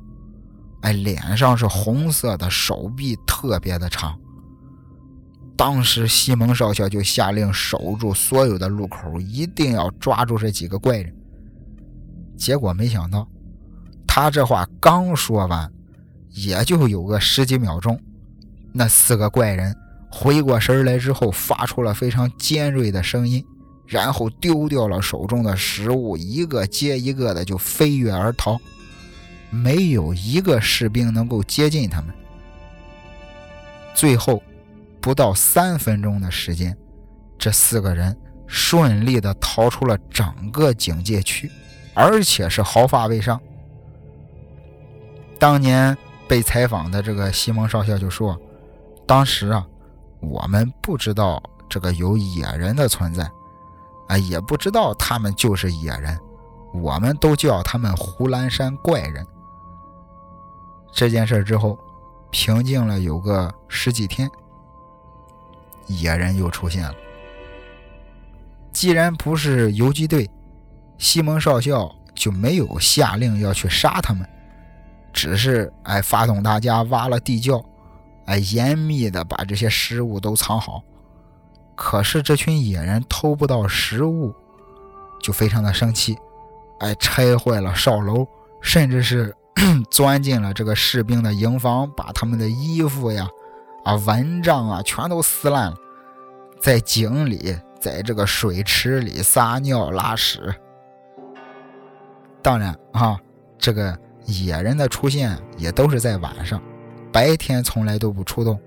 [0.82, 4.18] 哎，脸上是红色的，手臂特别的长。
[5.58, 11.16] 当时西蒙少校就下令守住所有的路口，一定要抓住这几个怪人。
[12.36, 13.26] 结果没想到，
[14.06, 15.72] 他这话刚说完，
[16.32, 17.98] 也就有个十几秒钟，
[18.74, 19.74] 那四个怪人
[20.12, 23.42] 回过神来之后，发出了非常尖锐的声音，
[23.88, 28.60] 然后丢掉了手中的食物，一个接一个的就飞跃而逃，
[29.50, 32.14] 没有一个士兵能够接近他们。
[33.94, 34.44] 最后。
[35.06, 36.76] 不到三分钟的时间，
[37.38, 41.48] 这四个人顺利的逃出了整个警戒区，
[41.94, 43.40] 而且是毫发未伤。
[45.38, 45.96] 当年
[46.28, 48.36] 被采访的这个西蒙少校就说
[49.06, 49.64] ：“当时啊，
[50.22, 51.40] 我们不知道
[51.70, 53.30] 这个有野人的存在，
[54.08, 56.20] 啊，也不知道他们就是野人，
[56.74, 59.24] 我们都叫他们胡兰山怪人。”
[60.92, 61.78] 这件事之后，
[62.32, 64.28] 平静了有个十几天。
[65.88, 66.94] 野人又出现了。
[68.72, 70.30] 既然不是游击队，
[70.98, 74.28] 西蒙少校就没有下令要去杀他们，
[75.14, 77.64] 只是哎发动大家挖了地窖，
[78.26, 80.82] 哎严密的把这些食物都藏好。
[81.76, 84.34] 可是这群野人偷不到食物，
[85.22, 86.18] 就非常的生气，
[86.80, 88.28] 哎拆坏了哨楼，
[88.62, 89.36] 甚至是
[89.90, 93.28] 钻进了这个士兵的营房，把他们的衣服呀。
[93.86, 95.78] 啊，蚊帐啊，全都撕烂了，
[96.60, 100.54] 在井里，在这个水池里撒尿拉屎。
[102.42, 103.20] 当然啊，
[103.60, 103.96] 这个
[104.26, 106.60] 野人的出现也都是在晚上，
[107.12, 108.60] 白天从来都不出动。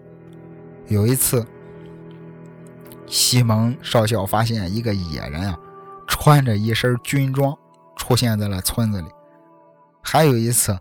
[0.87, 1.45] 有一次，
[3.07, 5.59] 西蒙少校发现一个野人啊，
[6.07, 7.53] 穿着一身军装
[7.97, 9.09] 出现在了村子里。
[10.01, 10.79] 还有一次，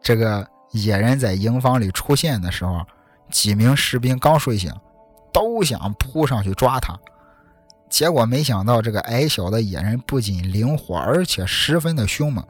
[0.00, 2.80] 这个野人在营房里出现的时候。
[3.32, 4.72] 几名士兵刚睡醒，
[5.32, 6.96] 都想扑上去抓他，
[7.88, 12.46] 结果没想到这个矮小的野人不仅灵活，而且十分的凶猛。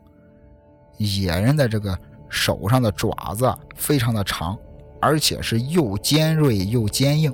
[0.98, 4.58] 野人的这个手上的爪子非常的长，
[5.00, 7.32] 而且是又尖锐又坚硬。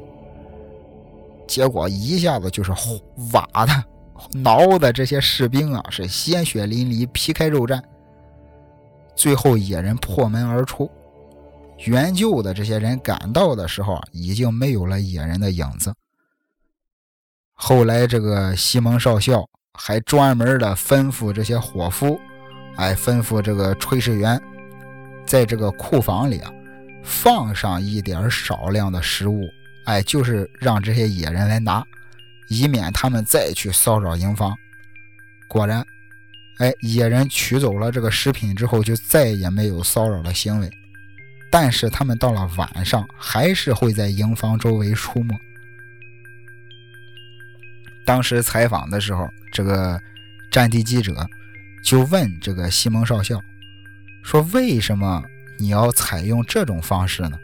[1.46, 3.84] 结果一下子就是划的
[4.32, 7.82] 挠的这些士兵啊是鲜血淋漓，皮开肉绽。
[9.16, 10.90] 最后野人破门而出，
[11.86, 15.94] 援救的这些人赶到的时候，已经没有了野人的影子。
[17.52, 22.20] 后来这个西蒙少校还专门的吩咐这些伙夫，
[22.76, 24.40] 哎，吩咐这个炊事员，
[25.26, 26.52] 在这个库房里啊，
[27.02, 29.40] 放上一点少量的食物，
[29.86, 31.84] 哎，就是让这些野人来拿。
[32.48, 34.56] 以免他们再去骚扰营房。
[35.48, 35.84] 果然，
[36.58, 40.70] 哎，野人取走了这个食品之后，就再也没有骚扰的行为。
[41.50, 45.34] 但是他们到了晚上，还是会在营房周围出没。
[48.04, 50.00] 当时采访的时候，这个
[50.50, 51.28] 战地记者
[51.82, 53.42] 就问这个西蒙少校
[54.22, 55.22] 说：“为什么
[55.58, 57.38] 你要采用这种方式呢？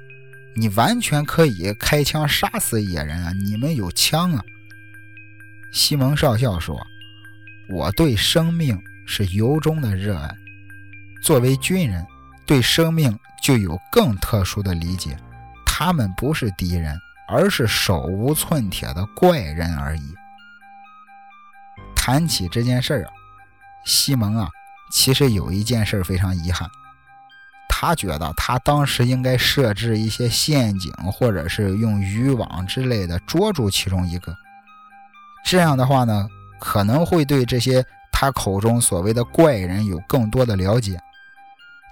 [0.56, 3.32] 你完全可以开枪杀死野人啊！
[3.32, 4.42] 你们有枪啊！”
[5.72, 6.80] 西蒙少校说
[7.68, 10.34] ：“我对生命是由衷的热爱。
[11.20, 12.06] 作为军人，
[12.46, 15.16] 对生命就有更特殊的理解。
[15.66, 16.96] 他们不是敌人，
[17.28, 20.14] 而是手无寸铁的怪人而已。”
[21.96, 23.10] 谈起这件事儿啊，
[23.84, 24.48] 西蒙啊，
[24.92, 26.68] 其实有一件事非常遗憾。
[27.68, 34.34] 他觉得他当时应该设置一些陷阱，或者是用渔网之类的捉住其中一个。
[35.44, 36.28] 这样的话呢，
[36.60, 41.00] 可能会对这些他口中所谓的怪人有更多的了解，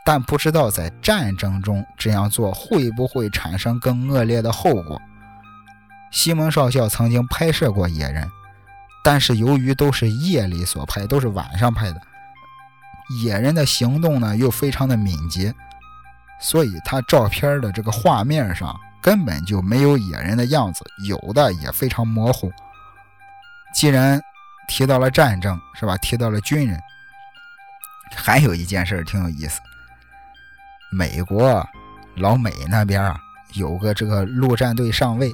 [0.05, 5.01] 但不知道在战争中这样做会不会产生更恶劣的后果。
[6.11, 8.29] 西蒙少校曾经拍摄过野人，
[9.05, 12.01] 但是由于都是夜里所拍，都是晚上拍的，
[13.23, 15.55] 野人的行动呢又非常的敏捷，
[16.41, 22.53] 所以他照片的这个画面上根本就没有野人的样子，有的也非常模糊。
[23.75, 24.21] 既然
[24.69, 25.97] 提到了战争，是吧？
[25.97, 26.79] 提到了军人，
[28.15, 29.61] 还有一件事挺有意思。
[30.93, 31.67] 美国
[32.17, 33.19] 老美那边啊，
[33.55, 35.33] 有个这个陆战队上尉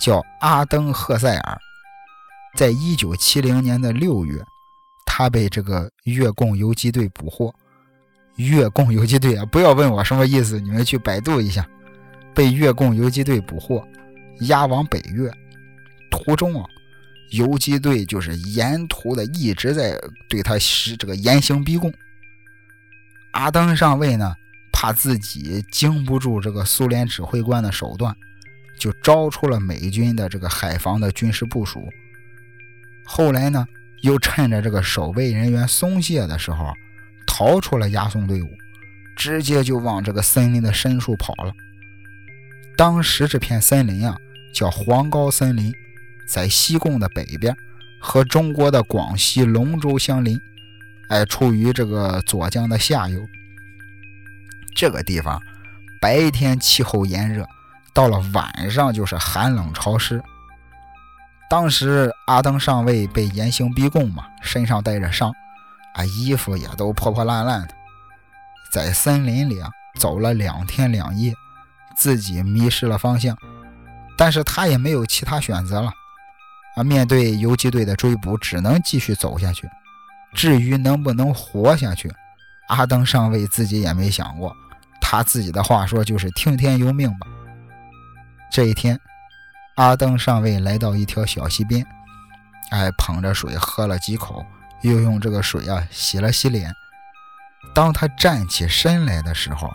[0.00, 1.60] 叫阿登·赫塞尔，
[2.56, 4.42] 在一九七零年的六月，
[5.04, 7.54] 他被这个越共游击队捕获。
[8.36, 11.66] 越共游击队啊，不要问我什么意思，你们去百度一下。
[12.34, 13.86] 被越共游击队捕获，
[14.42, 15.30] 押往北越，
[16.10, 16.66] 途中啊。
[17.32, 19.94] 游击队就是沿途的一直在
[20.28, 21.92] 对他施这个严刑逼供。
[23.32, 24.34] 阿登上尉呢，
[24.80, 28.16] 怕自己经不住这个苏联指挥官的手段，
[28.78, 31.86] 就招出了美军的这个海防的军事部署。
[33.04, 33.66] 后来呢，
[34.00, 36.72] 又趁着这个守备人员松懈的时候，
[37.26, 38.48] 逃出了押送队伍，
[39.14, 41.52] 直接就往这个森林的深处跑了。
[42.74, 44.16] 当时这片森林啊，
[44.54, 45.70] 叫黄高森林。
[46.26, 47.54] 在西贡的北边，
[48.00, 50.40] 和中国的广西龙州相邻，
[51.08, 53.20] 哎，处于这个左江的下游。
[54.74, 55.40] 这个地方
[56.00, 57.46] 白天气候炎热，
[57.92, 60.22] 到了晚上就是寒冷潮湿。
[61.48, 65.32] 当时阿登上尉被严刑逼供嘛，身上带着伤，
[65.94, 67.74] 啊，衣服也都破破烂烂的，
[68.72, 71.34] 在森林里啊走了两天两夜，
[71.96, 73.36] 自己迷失了方向，
[74.16, 75.92] 但是他也没有其他选择了。
[76.76, 79.68] 啊，面对游击队的追捕，只能继续走下去。
[80.32, 82.08] 至于能不能活下去，
[82.70, 84.56] 阿登上尉自己也没想过。
[85.00, 87.26] 他自己的话说就是听天由命吧。
[88.50, 88.98] 这一天，
[89.76, 91.84] 阿登上尉来到一条小溪边，
[92.70, 94.44] 哎，捧着水喝了几口，
[94.82, 96.72] 又用这个水啊洗了洗脸。
[97.74, 99.70] 当他站起身来的时候，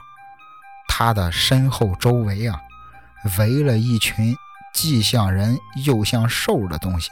[0.88, 2.60] 他的身后周围啊
[3.38, 4.36] 围了一群。
[4.74, 7.10] 既像人又像兽的东西，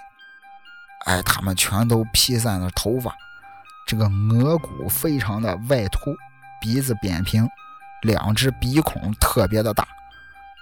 [1.05, 3.15] 哎，他们全都披散了头发，
[3.85, 6.15] 这个额骨非常的外凸，
[6.61, 7.47] 鼻子扁平，
[8.03, 9.87] 两只鼻孔特别的大，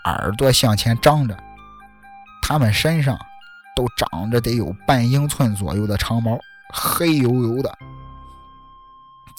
[0.05, 1.37] 耳朵向前张着，
[2.41, 3.17] 他们身上
[3.75, 6.37] 都长着得有半英寸左右的长毛，
[6.73, 7.77] 黑油油的。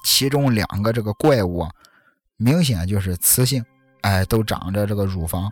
[0.05, 1.71] 其中两个这个怪物啊，
[2.37, 3.65] 明显就是雌性，
[4.03, 5.51] 哎，都长着这个乳房。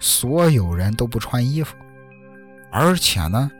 [0.00, 1.74] 所有人都不穿衣服，
[2.70, 3.50] 而且呢，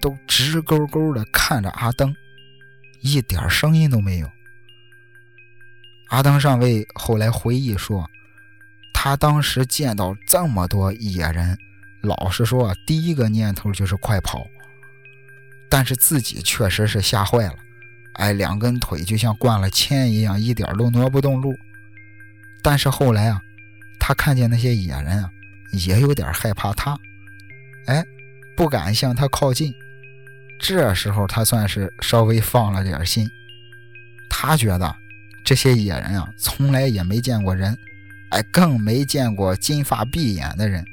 [0.00, 2.12] 都直勾勾的看着阿登，
[3.00, 4.30] 一点声音都没有。
[6.08, 8.08] 阿登上尉后来回忆说，
[8.92, 11.56] 他当时见到这么多野人，
[12.02, 14.46] 老实说，第一个念头就是快跑，
[15.68, 17.56] 但是自己确实是吓坏了，
[18.14, 21.54] 哎，两根腿就像灌了铅一样，一点都挪不动路。
[22.62, 23.40] 但是后来啊，
[23.98, 25.30] 他看见那些野人啊。
[25.72, 26.98] 也有点害怕他，
[27.86, 28.04] 哎，
[28.56, 29.72] 不敢向他靠近。
[30.60, 33.28] 这时候他算是稍微放了点心。
[34.28, 34.94] 他觉得
[35.44, 37.76] 这些野人啊，从来也没见过人，
[38.30, 40.84] 哎，更没见过金发碧眼的人。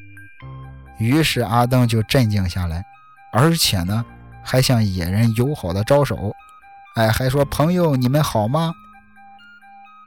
[0.98, 2.84] 于是阿登就镇静下来，
[3.32, 4.04] 而且呢，
[4.44, 6.34] 还向野人友好的招手，
[6.96, 8.74] 哎，还说：“朋友，你们好吗？”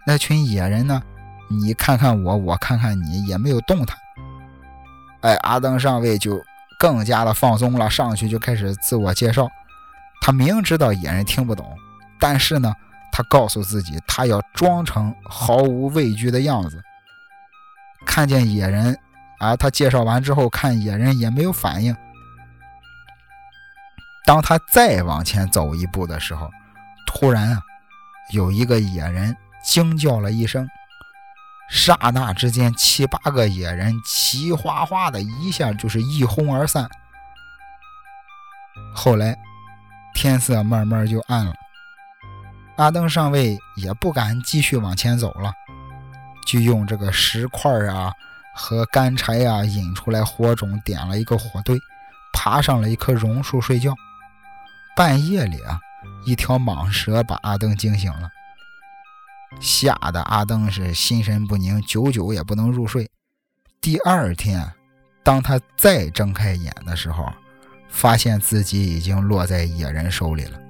[0.05, 1.01] 那群野人呢，
[1.49, 3.97] 你看看我，我看看你，也没有动弹。
[5.21, 6.43] 哎，阿登上尉就
[6.81, 9.49] 更加的放松了，上去就开始自我介绍。
[10.21, 11.79] 他明知道野人听不懂，
[12.19, 12.75] 但是呢，
[13.13, 16.83] 他告诉自己，他要装成毫无畏惧的样子。
[18.05, 18.99] 看见野人。
[19.41, 19.57] 啊！
[19.57, 21.97] 他介绍完之后，看野人也没有反应。
[24.27, 26.51] 当他再往前走一步的时候，
[27.07, 27.59] 突然啊，
[28.35, 30.69] 有一个野人惊叫了一声，
[31.71, 36.89] 刹那之间，七八个野人齐哗哗的一下就是一哄而散。
[38.95, 39.37] 后来
[40.15, 41.55] 天色慢慢就暗了，
[42.77, 45.53] 阿登上尉也不敢继续往前走了，
[46.47, 48.13] 就用这个石块啊。
[48.53, 51.79] 和干柴呀，引出来火种，点了一个火堆，
[52.33, 53.95] 爬上了一棵榕树睡觉。
[54.97, 55.79] 半夜里啊，
[56.27, 58.29] 一条蟒蛇把阿登惊醒了，
[59.59, 63.11] 吓得阿登是心神不宁，久久也不能入睡。
[63.81, 64.71] 第二天，
[65.25, 67.27] 当他再睁开眼的时候，
[67.89, 70.61] 发现自己已经落在野人手里了。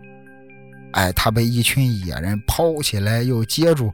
[0.93, 3.93] 哎，他被一群野人抛起来，又接住，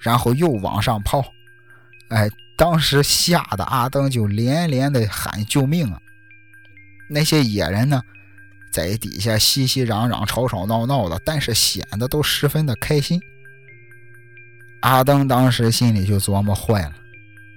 [0.00, 1.24] 然后又往上抛。
[2.08, 2.30] 哎。
[2.56, 6.00] 当时吓得阿登就连连的喊救命啊！
[7.10, 8.00] 那些野人呢，
[8.70, 13.20] 在底下熙熙攘攘、吵吵闹闹的，但是显得都十分的开心。
[14.84, 16.92] 阿登当时心里就琢磨坏了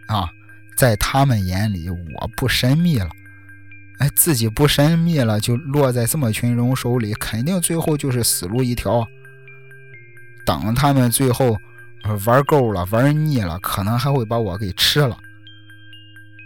[0.07, 0.29] 啊，
[0.77, 3.09] 在他们眼里我不神秘了，
[3.99, 9.05] 哎，自己不神秘了，就落在这么群人手里，肯定最后就是死路一条。
[10.45, 11.55] 等他们最后。
[12.25, 15.17] 玩够了，玩腻了，可能还会把我给吃了。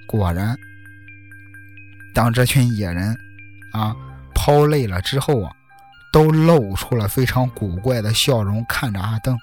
[0.08, 0.58] 果然，
[2.16, 3.16] 当这群野人
[3.72, 3.96] 啊
[4.34, 5.52] 抛累了之后啊，
[6.12, 9.38] 都露出了非常古怪的笑容，看着阿登。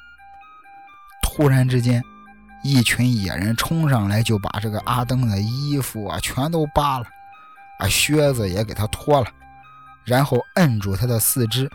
[1.39, 2.03] 忽然之间，
[2.65, 7.07] 一群野人冲上来，就把这个阿登的衣服啊全都扒了，
[7.79, 9.27] 啊靴子也给他脱了，
[10.05, 11.71] 然后摁住他的四肢。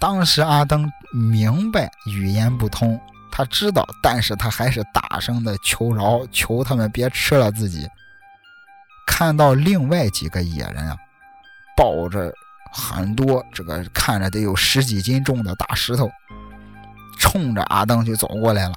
[0.00, 3.00] 当时阿登明白语言不通。
[3.30, 7.86] 他知道，但是他还是大声的求饶，求他们别吃了自己。
[9.06, 10.96] 看到另外几个野人啊，
[11.76, 12.32] 抱着
[12.72, 16.10] 很多这个看着得有十几斤重的大石头，
[17.18, 18.74] 冲着阿登就走过来了。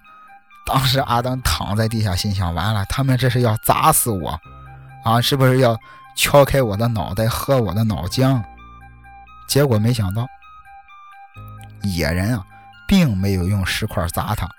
[0.66, 4.40] 当时阿登躺在地下，心想：完了，他们这是要砸死我
[5.04, 5.20] 啊！
[5.22, 5.78] 是不是要
[6.16, 8.42] 敲开我的脑袋，喝我的脑浆？
[9.48, 10.28] 结果没想到，
[11.84, 12.46] 野人啊。
[12.88, 14.50] 并没有用石块砸他，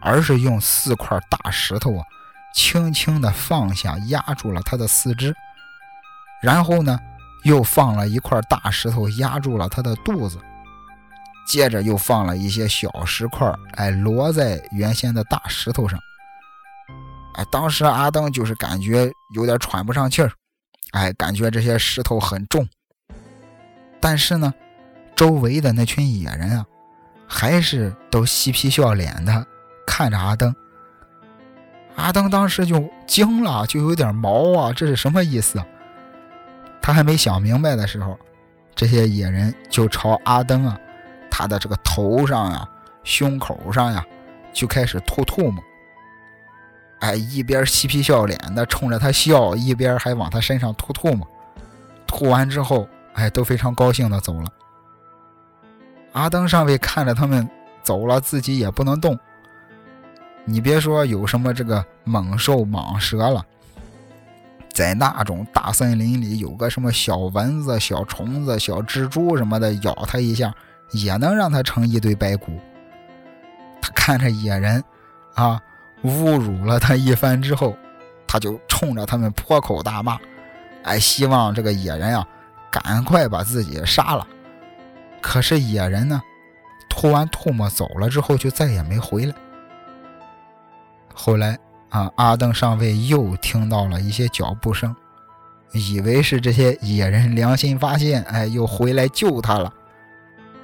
[0.00, 2.04] 而是用四块大石头啊，
[2.54, 5.34] 轻轻地放下，压住了他的四肢。
[6.40, 6.96] 然后呢，
[7.42, 10.38] 又放了一块大石头压住了他的肚子。
[11.46, 15.98] 接着又放了一些小石块，哎，摞在原先的大石头上。
[17.34, 20.30] 哎，当时阿登就是感觉有点喘不上气儿，
[20.92, 22.68] 哎，感觉这些石头很重。
[24.00, 24.52] 但是呢，
[25.14, 26.66] 周围的那群野人啊。
[27.28, 29.44] 还是都嬉皮笑脸的
[29.84, 30.54] 看着阿登，
[31.96, 35.60] 阿登当时就惊了，就有点毛啊，这是什么意思？
[36.80, 38.16] 他还没想明白的时候，
[38.76, 40.78] 这些野人就朝阿登啊，
[41.38, 42.66] 他的这个头上呀、
[43.04, 44.02] 胸口上呀，
[44.54, 45.62] 就开始吐唾沫。
[47.00, 51.28] 哎，一边嬉皮笑脸的冲着他笑，一边还往他身上吐唾沫。
[52.06, 54.50] 吐完之后，哎，都非常高兴的走了。
[56.12, 57.46] 阿登上尉看着他们
[57.82, 59.18] 走了，自己也不能动。
[60.46, 63.44] 你别说有什么这个猛兽、蟒蛇了，
[64.72, 70.50] 在那种大森林里，有个什么小蚊子、小虫子、小蜘蛛什么的，咬他一下，
[70.90, 72.60] 也能让他成一堆白骨。
[73.80, 74.82] 他看着野人
[75.34, 75.60] 啊，
[76.04, 77.76] 侮辱了他一番之后，
[78.26, 80.18] 他就冲着他们破口大骂，
[80.82, 82.26] 哎，希望这个野人啊，
[82.70, 84.26] 赶快把自己杀了。
[85.20, 86.20] 可是野人呢，
[86.88, 89.34] 吐完唾沫走了之后，就再也没回来。
[91.14, 91.58] 后来
[91.88, 94.94] 啊，阿登上尉又听到了一些脚步声，
[95.72, 99.72] 以为是这些野人良心发现，哎，又回来救他了。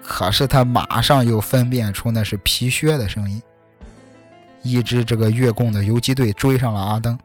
[0.02, 3.40] 可是他马上又分辨出那是皮靴的声音。
[4.62, 7.18] 一支这个越共的游击队追上了阿登，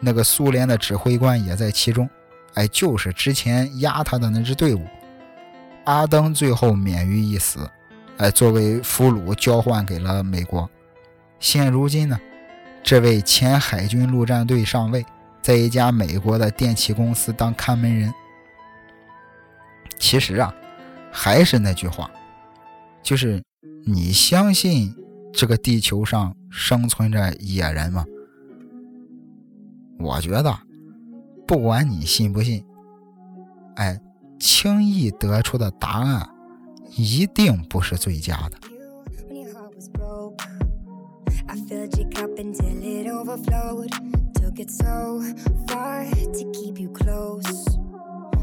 [0.00, 2.08] 那个苏联的指挥官也在其中，
[2.54, 4.86] 哎，就是之前压他的那支队伍。
[5.84, 7.70] 阿登最后免于一死，
[8.18, 10.68] 哎，作为俘虏交换给了美国。
[11.40, 12.20] 现如今呢，
[12.82, 15.04] 这位前海军陆战队上尉
[15.40, 18.12] 在一家美国的电器公司当看门人。
[19.98, 20.54] 其实啊，
[21.12, 22.10] 还是那句话，
[23.02, 23.42] 就是
[23.84, 24.94] 你相信
[25.32, 28.04] 这个地球上生存着野人吗？
[29.98, 30.58] 我觉得，
[31.46, 32.64] 不管你信不信，
[33.76, 34.00] 哎。
[34.44, 36.28] 轻易得出的答案
[36.96, 38.58] 一定不是最佳的。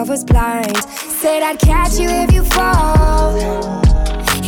[0.00, 0.76] love was blind.
[1.20, 3.36] Said I'd catch you if you fall.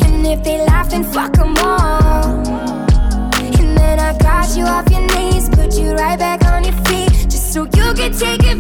[0.05, 2.41] And if they laugh, then fuck them all.
[3.61, 7.13] And then I got you off your knees, put you right back on your feet,
[7.29, 8.52] just so you could take advantage